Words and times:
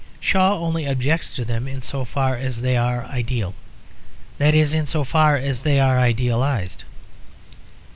Shaw 0.19 0.57
only 0.57 0.87
objects 0.87 1.29
to 1.29 1.45
them 1.45 1.67
in 1.67 1.83
so 1.83 2.05
far 2.05 2.35
as 2.35 2.61
they 2.61 2.75
are 2.75 3.05
ideal; 3.05 3.53
that 4.39 4.55
is 4.55 4.73
in 4.73 4.87
so 4.87 5.03
far 5.03 5.35
as 5.37 5.61
they 5.61 5.79
are 5.79 5.99
idealised. 5.99 6.85